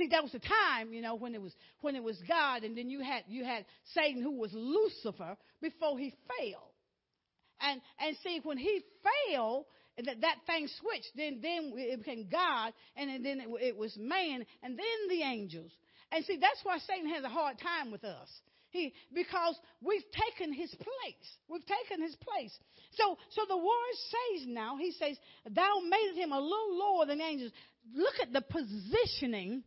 [0.00, 2.74] See, that was the time, you know, when it was when it was God, and
[2.74, 6.72] then you had you had Satan who was Lucifer before he fell.
[7.60, 8.80] And and see, when he
[9.28, 9.66] fell,
[9.98, 11.10] that that thing switched.
[11.14, 15.70] Then then it became God, and then it, it was man, and then the angels.
[16.10, 18.30] And see, that's why Satan has a hard time with us.
[18.70, 21.28] He because we've taken his place.
[21.46, 22.58] We've taken his place.
[22.92, 27.20] So so the word says now, he says, Thou made him a little lower than
[27.20, 27.52] angels.
[27.94, 29.62] Look at the positioning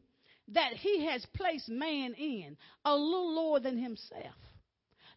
[0.49, 4.36] that he has placed man in, a little lower than himself.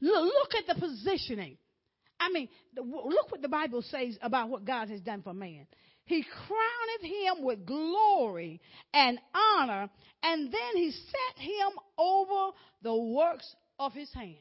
[0.01, 1.57] Look at the positioning.
[2.19, 5.67] I mean, look what the Bible says about what God has done for man.
[6.05, 8.61] He crowned him with glory
[8.95, 9.91] and honor,
[10.23, 14.37] and then he set him over the works of his hand.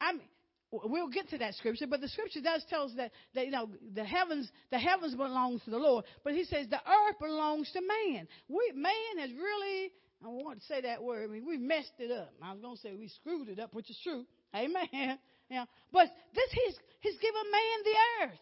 [0.00, 0.28] I mean,
[0.70, 3.70] we'll get to that scripture, but the scripture does tell us that, that you know
[3.94, 7.80] the heavens the heavens belongs to the Lord, but he says the earth belongs to
[7.80, 8.28] man.
[8.48, 9.92] We man has really
[10.24, 11.30] I want to say that word.
[11.30, 12.32] I mean, we messed it up.
[12.42, 14.24] I was going to say we screwed it up, which is true.
[14.54, 15.18] Amen.
[15.50, 15.64] Yeah.
[15.92, 18.38] But this he's he's given man the earth.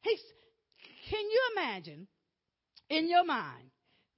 [0.00, 0.20] He's
[1.10, 2.06] can you imagine
[2.88, 3.68] in your mind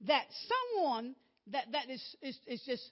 [0.07, 1.15] that someone
[1.51, 2.89] that that is is, is just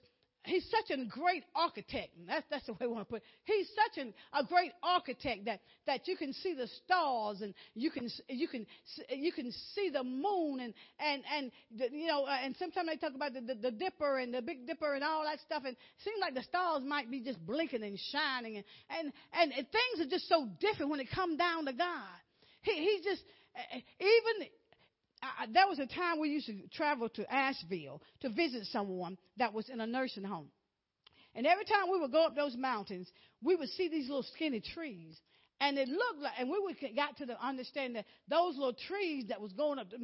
[0.48, 2.10] he's such a great architect.
[2.26, 3.22] That's, that's the way I want to put it.
[3.44, 7.90] He's such an, a great architect that, that you can see the stars and you
[7.90, 8.66] can, you can,
[9.10, 11.52] you can see the moon and, and, and,
[11.92, 14.66] you know, uh, and sometimes they talk about the, the, the, dipper and the big
[14.66, 15.62] dipper and all that stuff.
[15.64, 18.64] And it seems like the stars might be just blinking and shining and,
[18.98, 22.18] and, and, things are just so different when it come down to God.
[22.62, 23.22] He, he just,
[24.00, 24.48] even
[25.22, 29.52] I, there was a time we used to travel to Asheville to visit someone that
[29.52, 30.48] was in a nursing home.
[31.34, 33.10] And every time we would go up those mountains,
[33.42, 35.18] we would see these little skinny trees.
[35.60, 39.26] And it looked like, and we would got to the understanding that those little trees
[39.28, 39.98] that was going up, the,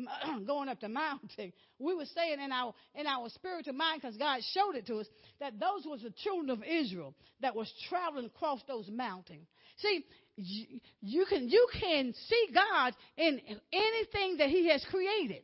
[0.47, 4.41] going up the mountain, we were saying in our in our spiritual mind, because God
[4.53, 5.07] showed it to us,
[5.39, 9.47] that those was the children of Israel that was traveling across those mountains.
[9.79, 10.05] See,
[10.37, 13.41] you can you can see God in
[13.73, 15.43] anything that He has created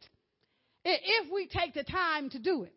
[0.85, 2.73] if we take the time to do it.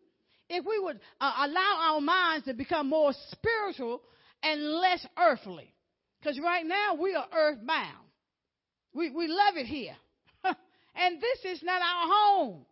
[0.48, 4.02] if we would uh, allow our minds to become more spiritual
[4.42, 5.72] and less earthly.
[6.20, 8.06] Because right now we are earthbound.
[8.94, 9.96] We, we love it here.
[10.44, 12.66] and this is not our home.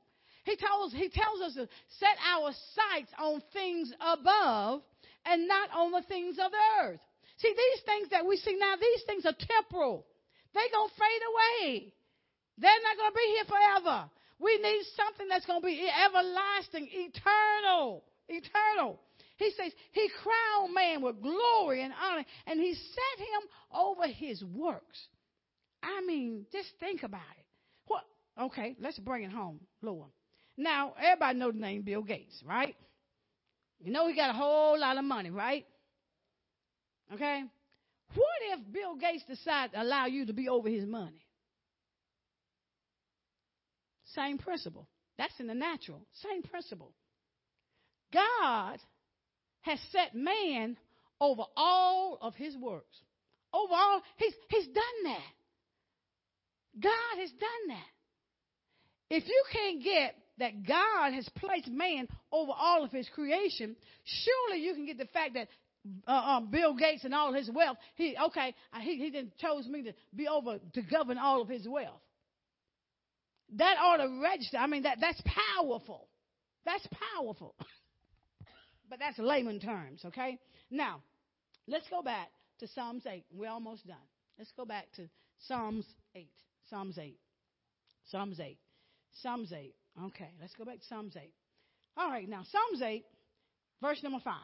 [0.44, 4.82] He tells, he tells us to set our sights on things above
[5.24, 7.00] and not on the things of the earth.
[7.42, 10.06] See, these things that we see now, these things are temporal.
[10.54, 11.92] They're going to fade away.
[12.58, 14.10] They're not going to be here forever.
[14.38, 19.00] We need something that's going to be everlasting, eternal, eternal.
[19.36, 23.42] He says he crowned man with glory and honor, and he set him
[23.74, 25.00] over his works.
[25.82, 27.44] I mean, just think about it.
[27.86, 28.04] What?
[28.40, 30.10] Okay, let's bring it home, Lord.
[30.56, 32.76] Now, everybody know the name Bill Gates, right?
[33.80, 35.66] You know he got a whole lot of money, right?
[37.12, 37.42] Okay?
[38.14, 41.26] What if Bill Gates decides to allow you to be over his money?
[44.14, 44.88] Same principle.
[45.18, 46.02] That's in the natural.
[46.22, 46.92] Same principle.
[48.12, 48.78] God
[49.62, 50.76] has set man
[51.20, 52.96] over all of his works.
[53.54, 55.32] Over all, he's, he's done that.
[56.80, 59.14] God has done that.
[59.14, 64.62] If you can't get that God has placed man over all of his creation, surely
[64.62, 65.48] you can get the fact that
[66.06, 69.66] uh, um, Bill Gates and all his wealth, he okay, uh, he he then chose
[69.66, 72.00] me to be over to govern all of his wealth.
[73.56, 74.58] That ought to register.
[74.58, 75.20] I mean that that's
[75.56, 76.08] powerful.
[76.64, 77.54] That's powerful.
[78.88, 80.38] but that's layman terms, okay?
[80.70, 81.02] Now,
[81.66, 82.28] let's go back
[82.60, 83.24] to Psalms 8.
[83.32, 83.96] We're almost done.
[84.38, 85.08] Let's go back to
[85.46, 86.28] Psalms 8.
[86.70, 87.18] Psalms 8.
[88.04, 88.58] Psalms 8.
[89.20, 89.74] Psalms 8.
[90.06, 91.32] Okay, let's go back to Psalms 8.
[91.96, 93.04] All right, now Psalms 8,
[93.82, 94.34] verse number 5.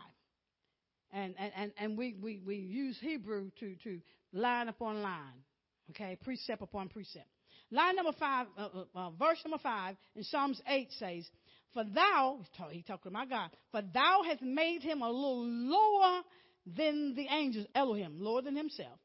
[1.12, 4.00] And and, and, and we, we, we use Hebrew to, to
[4.32, 5.44] line upon line.
[5.90, 7.26] Okay, precept upon precept.
[7.70, 11.28] Line number five, uh, uh, uh, verse number five in Psalms 8 says,
[11.74, 12.40] For thou,
[12.70, 16.22] he talked to my God, for thou hast made him a little lower
[16.66, 18.98] than the angels, Elohim, lower than himself.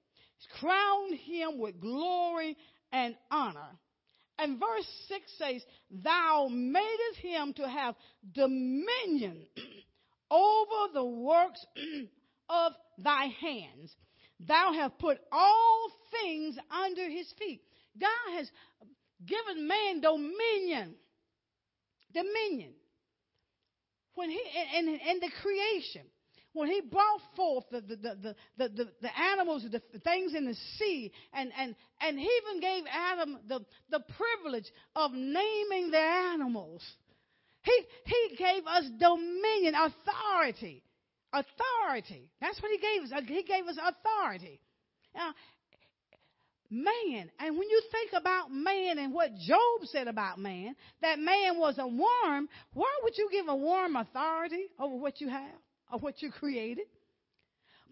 [0.59, 2.57] Crowned him with glory
[2.91, 3.79] and honor
[4.39, 5.63] and verse 6 says,
[6.03, 7.95] Thou madest him to have
[8.33, 9.45] dominion
[10.33, 11.65] over the works
[12.49, 13.95] of thy hands.
[14.39, 15.87] Thou have put all
[16.21, 17.61] things under his feet.
[17.99, 18.49] God has
[19.25, 20.95] given man dominion.
[22.13, 22.73] Dominion.
[24.15, 24.41] When he,
[24.77, 26.03] in, in, in the creation,
[26.53, 30.55] when he brought forth the, the, the, the, the, the animals, the things in the
[30.77, 36.83] sea, and, and, and he even gave Adam the, the privilege of naming the animals.
[37.63, 40.83] He, he gave us dominion, authority.
[41.31, 42.29] Authority.
[42.39, 43.23] That's what he gave us.
[43.27, 44.59] He gave us authority.
[45.15, 45.33] Now,
[46.69, 51.57] man, and when you think about man and what Job said about man, that man
[51.57, 55.55] was a worm, why would you give a worm authority over what you have?
[55.93, 56.87] of what you created.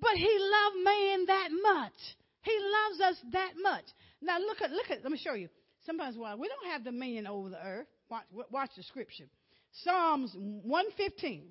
[0.02, 1.94] But he loved man that much.
[2.42, 3.84] He loves us that much.
[4.22, 5.48] Now look at look at let me show you.
[5.86, 7.88] Sometimes why we don't have dominion over the earth.
[8.10, 9.26] Watch, watch the scripture.
[9.84, 11.44] Psalms 115.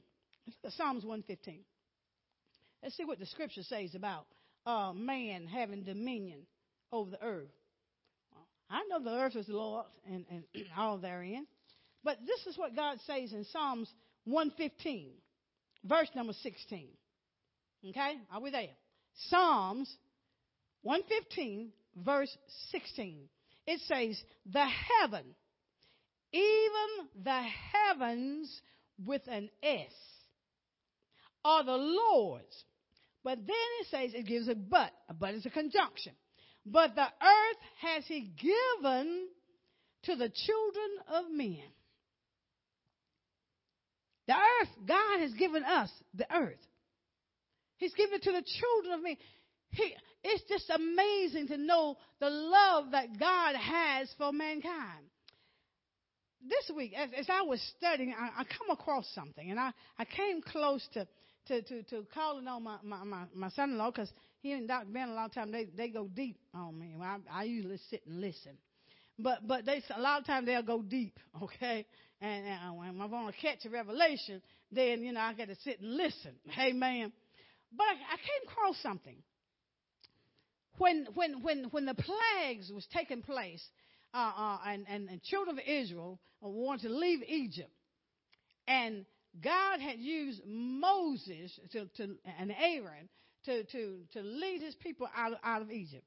[0.69, 1.61] Psalms 115.
[2.83, 4.27] Let's see what the scripture says about
[4.67, 6.41] uh, man having dominion
[6.93, 7.51] over the earth.
[8.69, 10.45] I know the earth is the Lord and, and
[10.77, 11.47] all therein.
[12.03, 13.89] But this is what God says in Psalms
[14.25, 15.11] 115
[15.85, 16.89] verse number 16.
[17.89, 18.19] Okay?
[18.31, 18.69] Are we there?
[19.29, 19.93] Psalms
[20.83, 21.71] 115,
[22.05, 22.37] verse
[22.71, 23.29] 16.
[23.67, 24.67] It says, The
[25.01, 25.25] heaven,
[26.33, 28.61] even the heavens
[29.05, 29.93] with an S,
[31.45, 32.65] are the Lord's.
[33.23, 34.93] But then it says, it gives a but.
[35.09, 36.13] A but is a conjunction.
[36.65, 39.29] But the earth has he given
[40.05, 41.63] to the children of men.
[44.27, 46.61] The earth, God has given us the earth.
[47.79, 49.17] He's given it to the children of men.
[49.71, 55.05] He, it's just amazing to know the love that God has for mankind.
[56.43, 60.05] This week, as, as I was studying, I, I, come across something, and I, I
[60.05, 61.07] came close to,
[61.49, 64.11] to, to, to calling on my, my, my, my son in law because
[64.41, 64.87] he and Dr.
[64.91, 66.95] Ben, a lot of times, they, they go deep on me.
[67.01, 68.57] I, I usually sit and listen.
[69.19, 71.87] But, but they, a lot of times they'll go deep, okay?
[72.21, 74.41] And, and when I want to catch a revelation,
[74.73, 76.33] then, you know, I got to sit and listen.
[76.59, 77.13] Amen.
[77.77, 79.17] But I, I came across something.
[80.79, 83.63] When, when, when, when the plagues was taking place,
[84.13, 87.71] uh, uh, and, and, children of Israel wanted to leave Egypt,
[88.67, 89.05] and
[89.43, 93.09] God had used Moses to, to, and Aaron
[93.45, 96.05] to, to, to lead his people out, out of Egypt.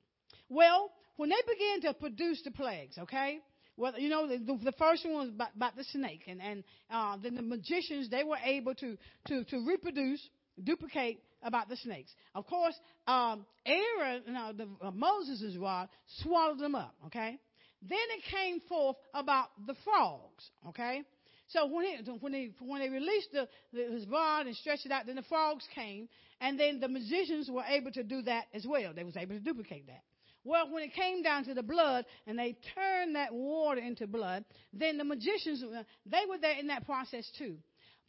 [0.50, 3.40] Well, when they began to produce the plagues, okay,
[3.78, 7.18] well, you know, the, the first one was about, about the snake, and and uh,
[7.22, 8.98] then the magicians they were able to
[9.30, 10.22] to to reproduce,
[10.64, 12.12] duplicate about the snakes.
[12.36, 12.76] Of course,
[13.08, 15.90] um, Aaron, no, the, uh, Moses' rod
[16.22, 16.94] swallowed them up.
[17.08, 17.40] Okay.
[17.88, 20.50] Then it came forth about the frogs.
[20.70, 21.04] Okay.
[21.50, 24.92] So when he, when they when they released the, the, his rod and stretched it
[24.92, 26.08] out, then the frogs came,
[26.40, 28.94] and then the magicians were able to do that as well.
[28.96, 30.02] They was able to duplicate that.
[30.46, 34.44] Well, when it came down to the blood and they turned that water into blood,
[34.74, 37.56] then the magicians, uh, they were there in that process too.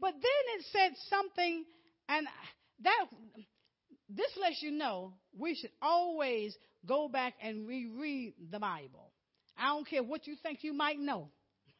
[0.01, 1.65] But then it said something,
[2.09, 2.27] and
[2.83, 3.07] that,
[4.09, 6.57] this lets you know we should always
[6.87, 9.04] go back and reread the Bible.
[9.59, 11.31] I don't care what you think you might know.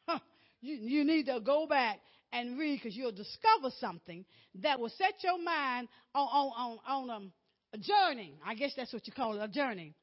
[0.61, 1.99] you, you need to go back
[2.31, 4.25] and read because you'll discover something
[4.61, 7.31] that will set your mind on, on, on, on um,
[7.73, 8.35] a journey.
[8.45, 9.95] I guess that's what you call it, a journey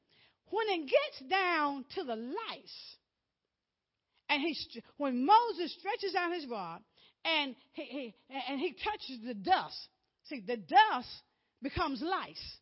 [0.53, 2.95] when it gets down to the lice,
[4.29, 4.55] and he,
[4.97, 6.79] when Moses stretches out his rod
[7.25, 8.15] and he, he,
[8.47, 9.87] and he touches the dust,
[10.25, 11.09] see, the dust
[11.61, 12.57] becomes lice.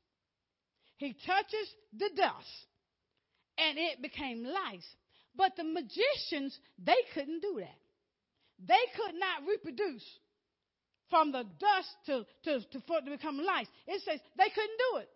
[0.98, 2.66] He touches the dust
[3.58, 4.88] and it became lice.
[5.36, 7.80] But the magicians, they couldn't do that.
[8.68, 10.06] They could not reproduce
[11.10, 13.68] from the dust to, to, to, for to become lice.
[13.88, 15.10] It says they couldn't do it.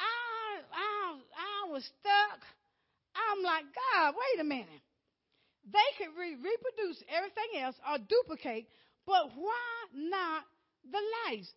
[0.00, 1.18] I, I,
[1.66, 2.40] I was stuck.
[3.14, 4.82] I'm like, God, wait a minute.
[5.70, 8.66] They could re- reproduce everything else or duplicate,
[9.06, 10.44] but why not
[10.90, 11.00] the
[11.30, 11.50] lice?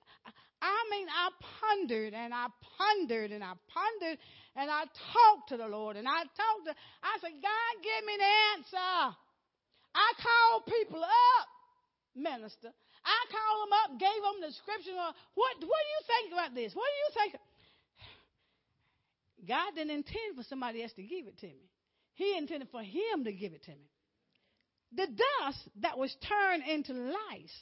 [0.62, 1.30] I mean, I
[1.60, 2.48] pondered and I
[2.78, 4.18] pondered and I pondered
[4.56, 4.84] and I
[5.14, 9.16] talked to the Lord and I talked to, I said, God, give me the answer.
[9.96, 11.48] I called people up,
[12.16, 12.72] minister.
[13.06, 14.96] I called them up, gave them the scripture.
[15.36, 16.74] What, what do you think about this?
[16.74, 17.32] What do you think?
[19.48, 21.70] God didn't intend for somebody else to give it to me.
[22.16, 23.92] He intended for him to give it to me.
[24.96, 27.60] The dust that was turned into lice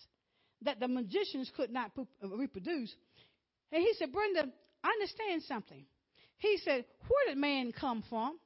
[0.66, 2.94] that the magicians could not uh, reproduce.
[3.72, 4.52] And he said, Brenda,
[4.84, 5.86] I understand something.
[6.38, 8.38] He said, Where did man come from?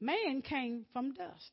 [0.00, 1.52] Man came from dust.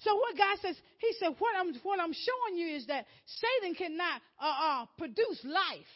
[0.00, 3.74] So what God says, He said, what I'm what I'm showing you is that Satan
[3.74, 5.86] cannot uh, uh, produce life.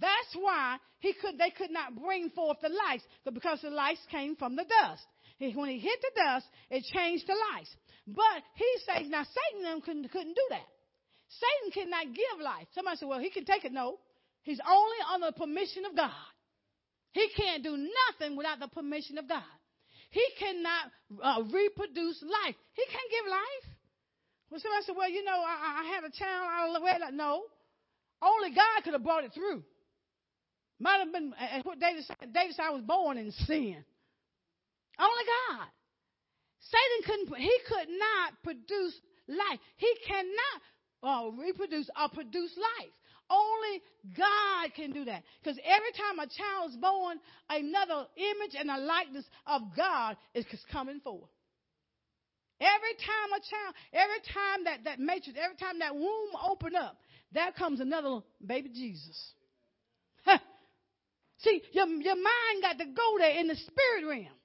[0.00, 4.36] That's why he could, they could not bring forth the lice, because the lice came
[4.36, 5.02] from the dust.
[5.38, 7.68] When he hit the dust, it changed to lice.
[8.06, 10.66] But he says, now Satan couldn't, couldn't do that.
[11.28, 12.66] Satan cannot give life.
[12.74, 13.72] Somebody said, well, he can take it.
[13.72, 13.98] No.
[14.42, 16.10] He's only on the permission of God.
[17.12, 19.42] He can't do nothing without the permission of God.
[20.10, 20.90] He cannot
[21.22, 22.56] uh, reproduce life.
[22.74, 23.76] He can't give life.
[24.50, 26.48] Well, somebody said, well, you know, I, I had a child.
[26.58, 27.12] Don't know where.
[27.12, 27.44] No.
[28.20, 29.62] Only God could have brought it through.
[30.78, 31.32] Might have been
[31.62, 32.34] what David said.
[32.34, 33.84] David said, I was born in sin.
[34.98, 35.68] Only God.
[36.70, 38.94] Satan couldn't, he could not produce
[39.28, 39.58] life.
[39.76, 40.58] He cannot
[41.02, 42.92] uh, reproduce or produce life.
[43.30, 43.82] Only
[44.16, 45.22] God can do that.
[45.42, 50.44] Because every time a child is born, another image and a likeness of God is
[50.70, 51.30] coming forth.
[52.60, 56.96] Every time a child, every time that, that matrix, every time that womb open up,
[57.32, 59.32] there comes another baby Jesus.
[61.38, 64.36] See, your, your mind got to go there in the spirit realm.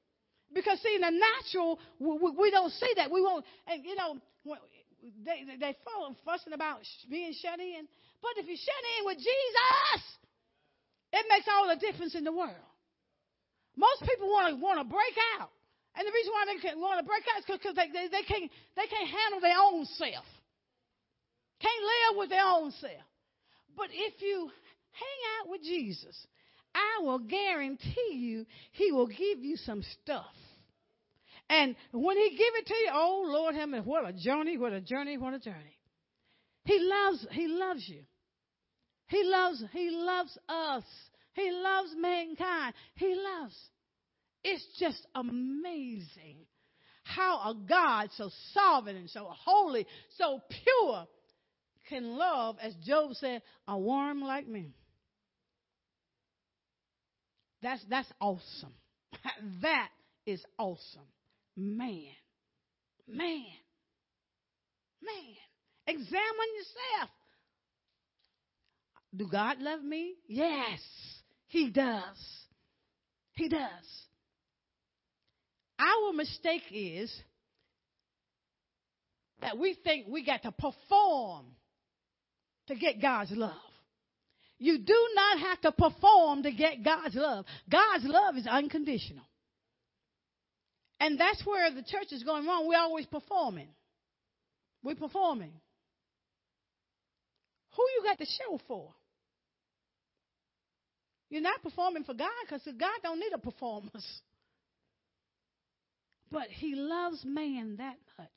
[0.54, 3.12] Because, see, in the natural, we, we don't see that.
[3.12, 4.18] We won't, and you know,
[5.26, 6.80] they, they fall fussing about
[7.10, 7.88] being shut in.
[8.22, 10.02] But if you shut in with Jesus,
[11.14, 12.68] it makes all the difference in the world.
[13.76, 15.52] Most people want to want to break out.
[15.98, 18.50] And the reason why they want to break out is because they, they, they, can't,
[18.78, 20.26] they can't handle their own self.
[21.62, 23.06] Can't live with their own self.
[23.76, 24.50] But if you
[24.94, 26.14] hang out with Jesus,
[26.78, 30.26] I will guarantee you he will give you some stuff.
[31.50, 34.82] And when he give it to you, oh Lord, him, what a journey, what a
[34.82, 35.78] journey, what a journey.
[36.66, 38.02] He loves, he loves you.
[39.08, 40.84] He loves, he loves us.
[41.34, 42.74] He loves mankind.
[42.96, 43.56] He loves.
[44.44, 46.38] It's just amazing
[47.04, 49.86] how a God so sovereign and so holy,
[50.18, 51.08] so pure
[51.88, 54.74] can love, as Job said, a worm like me.
[57.68, 58.72] That's, that's awesome.
[59.62, 59.90] that
[60.26, 61.02] is awesome.
[61.58, 62.14] Man.
[63.06, 63.44] Man.
[65.04, 65.36] Man.
[65.86, 66.08] Examine
[66.56, 67.10] yourself.
[69.14, 70.14] Do God love me?
[70.30, 70.80] Yes,
[71.48, 72.18] He does.
[73.34, 73.60] He does.
[75.78, 77.14] Our mistake is
[79.42, 81.48] that we think we got to perform
[82.68, 83.52] to get God's love.
[84.60, 87.46] You do not have to perform to get God's love.
[87.70, 89.24] God's love is unconditional.
[91.00, 92.68] And that's where the church is going wrong.
[92.68, 93.68] We're always performing.
[94.84, 95.52] We're performing.
[97.76, 98.94] Who you got to show for?
[101.30, 104.22] You're not performing for God because God don't need a performance.
[106.30, 108.28] But He loves man that much.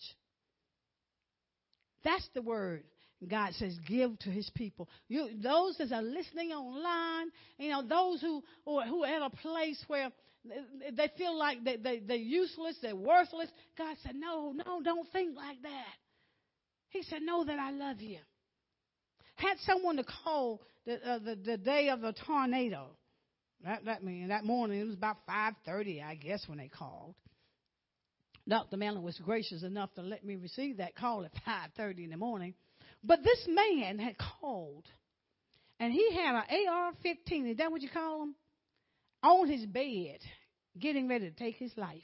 [2.05, 2.85] That's the word.
[3.29, 4.89] God says, give to his people.
[5.09, 9.31] You, those that are listening online, you know, those who, or, who are at a
[9.37, 10.11] place where
[10.45, 13.51] they feel like they, they, they're useless, they're worthless.
[13.77, 15.95] God said, no, no, don't think like that.
[16.89, 18.19] He said, know that I love you.
[19.35, 22.89] Had someone to call the, uh, the, the day of the tornado.
[23.65, 27.15] That, that, mean, that morning, it was about 5.30, I guess, when they called.
[28.49, 28.79] Dr.
[28.79, 32.55] Mellon was gracious enough to let me receive that call at 5:30 in the morning.
[33.03, 34.85] But this man had called,
[35.79, 37.51] and he had an AR-15.
[37.51, 38.35] Is that what you call them?
[39.23, 40.19] On his bed,
[40.79, 42.03] getting ready to take his life.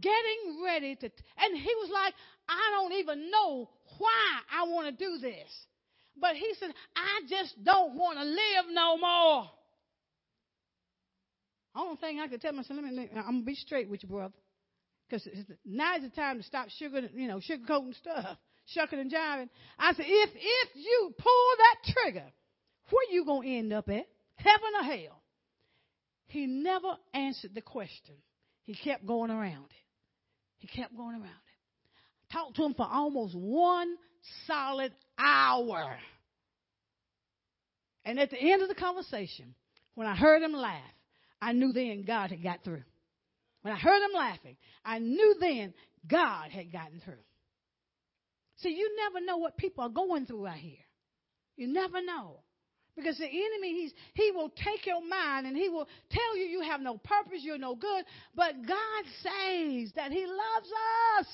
[0.00, 2.14] Getting ready to, and he was like,
[2.48, 5.48] I don't even know why I want to do this.
[6.20, 9.50] But he said, I just don't want to live no more.
[11.76, 14.34] Only thing I could tell myself, let me, I'm gonna be straight with you, brother,
[15.14, 18.36] because now's the time to stop sugar, you know, sugarcoating stuff,
[18.66, 19.48] shucking and jiving.
[19.78, 22.32] I said, if if you pull that trigger,
[22.90, 24.06] where you gonna end up at?
[24.36, 25.22] Heaven or hell?
[26.26, 28.16] He never answered the question.
[28.64, 29.84] He kept going around it.
[30.58, 32.32] He kept going around it.
[32.32, 33.94] Talked to him for almost one
[34.46, 35.96] solid hour.
[38.04, 39.54] And at the end of the conversation,
[39.94, 40.80] when I heard him laugh,
[41.40, 42.82] I knew then God had got through.
[43.64, 45.72] When I heard him laughing, I knew then
[46.06, 47.14] God had gotten through.
[48.58, 50.76] See, you never know what people are going through out here.
[51.56, 52.40] You never know.
[52.94, 56.60] Because the enemy, he's, he will take your mind and he will tell you you
[56.60, 58.04] have no purpose, you're no good.
[58.34, 60.68] But God says that he loves
[61.18, 61.26] us.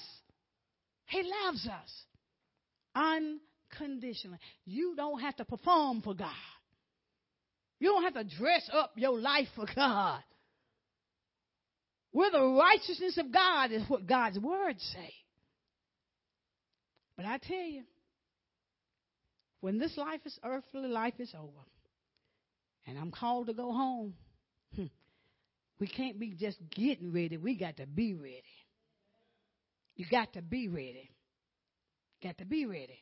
[1.06, 3.38] He loves us
[3.74, 4.38] unconditionally.
[4.64, 6.30] You don't have to perform for God.
[7.80, 10.22] You don't have to dress up your life for God.
[12.12, 15.14] We're the righteousness of God, is what God's words say.
[17.16, 17.82] But I tell you,
[19.60, 21.66] when this life is earthly life is over,
[22.86, 24.14] and I'm called to go home,
[24.74, 24.86] hmm,
[25.78, 27.36] we can't be just getting ready.
[27.36, 28.42] We got to be ready.
[29.96, 31.10] You got to be ready.
[32.22, 32.98] Got to be ready.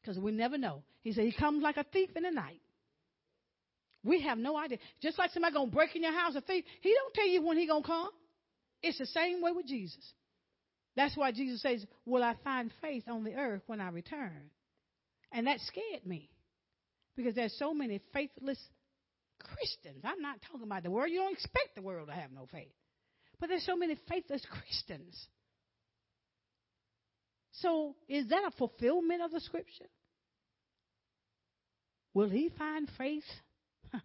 [0.00, 0.82] Because we never know.
[1.02, 2.60] He said he comes like a thief in the night.
[4.04, 4.78] We have no idea.
[5.02, 7.58] Just like somebody gonna break in your house, a thief, he don't tell you when
[7.58, 8.10] he gonna come.
[8.82, 10.04] It's the same way with Jesus.
[10.96, 14.50] That's why Jesus says, Will I find faith on the earth when I return?
[15.32, 16.30] And that scared me.
[17.16, 18.58] Because there's so many faithless
[19.40, 20.04] Christians.
[20.04, 21.10] I'm not talking about the world.
[21.10, 22.72] You don't expect the world to have no faith.
[23.40, 25.26] But there's so many faithless Christians.
[27.52, 29.88] So is that a fulfillment of the scripture?
[32.14, 33.24] Will he find faith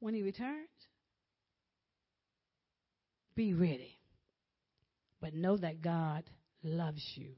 [0.00, 0.68] when he returns?
[3.36, 3.96] Be ready.
[5.20, 6.24] But know that God
[6.64, 7.28] loves you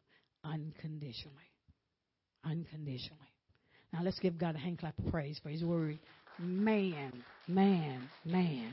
[0.45, 1.37] unconditionally.
[2.45, 3.19] Unconditionally.
[3.93, 5.99] Now let's give God a hand clap of praise for his word.
[6.39, 7.13] Man,
[7.49, 8.73] man, man,